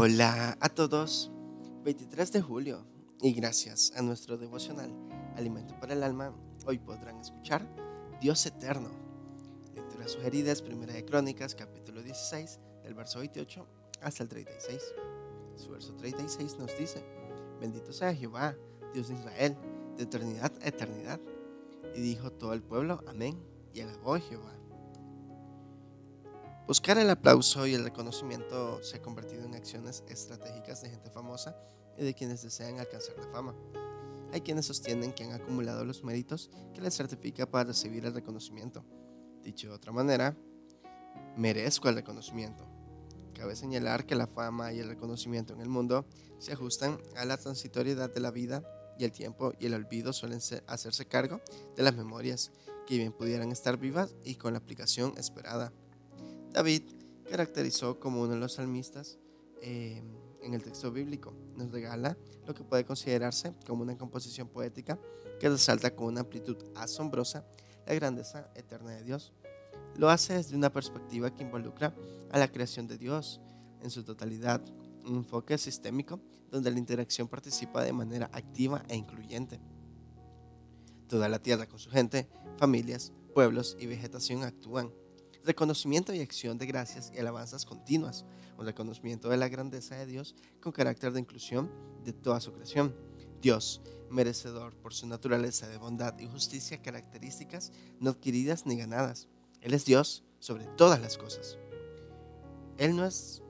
Hola 0.00 0.56
a 0.60 0.68
todos, 0.68 1.28
23 1.82 2.30
de 2.30 2.40
julio 2.40 2.86
y 3.20 3.32
gracias 3.32 3.92
a 3.96 4.00
nuestro 4.00 4.38
devocional 4.38 4.94
Alimento 5.34 5.74
para 5.80 5.94
el 5.94 6.04
Alma, 6.04 6.32
hoy 6.66 6.78
podrán 6.78 7.18
escuchar 7.18 7.68
Dios 8.20 8.46
Eterno. 8.46 8.90
Lectura 9.74 10.06
sugerida 10.06 10.52
es 10.52 10.62
Primera 10.62 10.92
de 10.92 11.04
Crónicas, 11.04 11.56
capítulo 11.56 12.00
16, 12.00 12.60
del 12.84 12.94
verso 12.94 13.18
28 13.18 13.66
hasta 14.00 14.22
el 14.22 14.28
36. 14.28 14.80
Su 15.56 15.70
verso 15.70 15.92
36 15.96 16.58
nos 16.60 16.78
dice, 16.78 17.04
bendito 17.60 17.92
sea 17.92 18.14
Jehová, 18.14 18.54
Dios 18.94 19.08
de 19.08 19.14
Israel, 19.14 19.56
de 19.96 20.04
eternidad 20.04 20.52
a 20.62 20.68
eternidad. 20.68 21.18
Y 21.96 22.02
dijo 22.02 22.30
todo 22.30 22.52
el 22.52 22.62
pueblo, 22.62 23.02
amén, 23.08 23.36
y 23.74 23.80
alabó 23.80 24.16
Jehová. 24.20 24.54
Buscar 26.68 26.98
el 26.98 27.08
aplauso 27.08 27.66
y 27.66 27.72
el 27.72 27.82
reconocimiento 27.82 28.82
se 28.82 28.98
ha 28.98 29.02
convertido 29.02 29.42
en 29.46 29.54
acciones 29.54 30.04
estratégicas 30.06 30.82
de 30.82 30.90
gente 30.90 31.08
famosa 31.08 31.56
y 31.96 32.04
de 32.04 32.12
quienes 32.12 32.42
desean 32.42 32.78
alcanzar 32.78 33.16
la 33.16 33.26
fama. 33.32 33.54
Hay 34.34 34.42
quienes 34.42 34.66
sostienen 34.66 35.14
que 35.14 35.24
han 35.24 35.32
acumulado 35.32 35.86
los 35.86 36.04
méritos 36.04 36.50
que 36.74 36.82
les 36.82 36.94
certifica 36.94 37.50
para 37.50 37.68
recibir 37.68 38.04
el 38.04 38.12
reconocimiento. 38.12 38.84
Dicho 39.42 39.68
de 39.68 39.76
otra 39.76 39.92
manera, 39.92 40.36
merezco 41.38 41.88
el 41.88 41.94
reconocimiento. 41.94 42.66
Cabe 43.32 43.56
señalar 43.56 44.04
que 44.04 44.14
la 44.14 44.26
fama 44.26 44.70
y 44.74 44.80
el 44.80 44.88
reconocimiento 44.88 45.54
en 45.54 45.62
el 45.62 45.70
mundo 45.70 46.04
se 46.38 46.52
ajustan 46.52 46.98
a 47.16 47.24
la 47.24 47.38
transitoriedad 47.38 48.12
de 48.12 48.20
la 48.20 48.30
vida 48.30 48.62
y 48.98 49.04
el 49.04 49.12
tiempo 49.12 49.54
y 49.58 49.64
el 49.64 49.72
olvido 49.72 50.12
suelen 50.12 50.40
hacerse 50.66 51.06
cargo 51.06 51.40
de 51.76 51.82
las 51.82 51.96
memorias 51.96 52.52
que 52.86 52.98
bien 52.98 53.14
pudieran 53.14 53.52
estar 53.52 53.78
vivas 53.78 54.14
y 54.22 54.34
con 54.34 54.52
la 54.52 54.58
aplicación 54.58 55.14
esperada. 55.16 55.72
David 56.58 56.82
caracterizó 57.30 58.00
como 58.00 58.20
uno 58.20 58.32
de 58.32 58.40
los 58.40 58.54
salmistas 58.54 59.16
eh, 59.62 60.02
en 60.42 60.54
el 60.54 60.64
texto 60.64 60.90
bíblico. 60.90 61.32
Nos 61.54 61.70
regala 61.70 62.18
lo 62.48 62.52
que 62.52 62.64
puede 62.64 62.84
considerarse 62.84 63.54
como 63.64 63.84
una 63.84 63.96
composición 63.96 64.48
poética 64.48 64.98
que 65.38 65.48
resalta 65.48 65.94
con 65.94 66.08
una 66.08 66.22
amplitud 66.22 66.56
asombrosa 66.74 67.46
la 67.86 67.94
grandeza 67.94 68.50
eterna 68.56 68.90
de 68.90 69.04
Dios. 69.04 69.32
Lo 69.94 70.10
hace 70.10 70.34
desde 70.34 70.56
una 70.56 70.72
perspectiva 70.72 71.32
que 71.32 71.44
involucra 71.44 71.94
a 72.32 72.40
la 72.40 72.50
creación 72.50 72.88
de 72.88 72.98
Dios 72.98 73.40
en 73.80 73.90
su 73.90 74.02
totalidad, 74.02 74.60
un 75.06 75.18
enfoque 75.18 75.58
sistémico 75.58 76.20
donde 76.50 76.72
la 76.72 76.78
interacción 76.80 77.28
participa 77.28 77.84
de 77.84 77.92
manera 77.92 78.30
activa 78.32 78.82
e 78.88 78.96
incluyente. 78.96 79.60
Toda 81.06 81.28
la 81.28 81.38
tierra 81.38 81.68
con 81.68 81.78
su 81.78 81.88
gente, 81.88 82.28
familias, 82.56 83.12
pueblos 83.32 83.76
y 83.78 83.86
vegetación 83.86 84.42
actúan 84.42 84.90
reconocimiento 85.44 86.12
y 86.12 86.20
acción 86.20 86.58
de 86.58 86.66
gracias 86.66 87.12
y 87.14 87.18
alabanzas 87.18 87.64
continuas, 87.64 88.24
un 88.58 88.66
reconocimiento 88.66 89.28
de 89.28 89.36
la 89.36 89.48
grandeza 89.48 89.96
de 89.96 90.06
Dios 90.06 90.34
con 90.60 90.72
carácter 90.72 91.12
de 91.12 91.20
inclusión 91.20 91.70
de 92.04 92.12
toda 92.12 92.40
su 92.40 92.52
creación. 92.52 92.94
Dios, 93.40 93.80
merecedor 94.10 94.74
por 94.76 94.94
su 94.94 95.06
naturaleza 95.06 95.68
de 95.68 95.78
bondad 95.78 96.18
y 96.18 96.26
justicia, 96.26 96.82
características 96.82 97.72
no 98.00 98.10
adquiridas 98.10 98.66
ni 98.66 98.76
ganadas. 98.76 99.28
Él 99.60 99.74
es 99.74 99.84
Dios 99.84 100.24
sobre 100.38 100.66
todas 100.76 101.00
las 101.00 101.18
cosas. 101.18 101.58
Él 102.78 102.96
no 102.96 103.04
es 103.04 103.42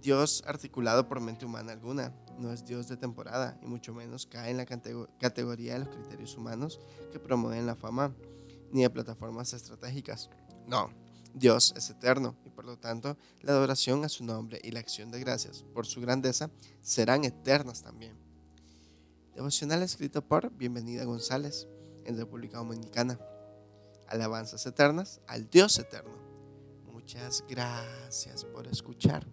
Dios 0.00 0.44
articulado 0.46 1.08
por 1.08 1.20
mente 1.20 1.44
humana 1.44 1.72
alguna, 1.72 2.14
no 2.38 2.52
es 2.52 2.64
Dios 2.64 2.88
de 2.88 2.96
temporada 2.96 3.58
y 3.62 3.66
mucho 3.66 3.92
menos 3.94 4.26
cae 4.26 4.50
en 4.50 4.56
la 4.56 4.66
categoría 4.66 5.74
de 5.74 5.78
los 5.80 5.88
criterios 5.88 6.36
humanos 6.36 6.80
que 7.12 7.18
promueven 7.18 7.66
la 7.66 7.74
fama, 7.74 8.14
ni 8.72 8.82
de 8.82 8.90
plataformas 8.90 9.52
estratégicas. 9.52 10.30
No, 10.66 10.90
Dios 11.36 11.74
es 11.76 11.90
eterno 11.90 12.34
y 12.46 12.50
por 12.50 12.64
lo 12.64 12.78
tanto 12.78 13.18
la 13.42 13.52
adoración 13.52 14.02
a 14.06 14.08
su 14.08 14.24
nombre 14.24 14.58
y 14.64 14.70
la 14.70 14.80
acción 14.80 15.10
de 15.10 15.20
gracias 15.20 15.66
por 15.74 15.86
su 15.86 16.00
grandeza 16.00 16.50
serán 16.80 17.26
eternas 17.26 17.82
también. 17.82 18.16
Devocional 19.34 19.82
escrito 19.82 20.22
por 20.22 20.50
Bienvenida 20.50 21.04
González 21.04 21.68
en 22.06 22.16
República 22.16 22.56
Dominicana. 22.56 23.20
Alabanzas 24.08 24.64
eternas 24.64 25.20
al 25.26 25.50
Dios 25.50 25.78
eterno. 25.78 26.16
Muchas 26.90 27.44
gracias 27.46 28.46
por 28.46 28.66
escuchar. 28.66 29.26